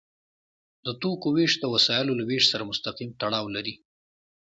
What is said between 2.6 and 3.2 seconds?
مستقیم